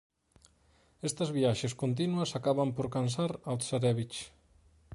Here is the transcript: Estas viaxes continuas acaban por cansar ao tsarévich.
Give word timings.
Estas 1.09 1.29
viaxes 1.37 1.73
continuas 1.83 2.31
acaban 2.39 2.69
por 2.75 2.87
cansar 2.95 3.31
ao 3.47 3.57
tsarévich. 3.61 4.17